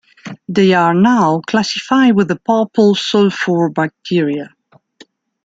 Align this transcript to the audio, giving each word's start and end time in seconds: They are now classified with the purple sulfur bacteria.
They 0.47 0.73
are 0.73 0.95
now 0.95 1.41
classified 1.45 2.15
with 2.15 2.29
the 2.29 2.35
purple 2.37 2.95
sulfur 2.95 3.69
bacteria. 3.69 4.49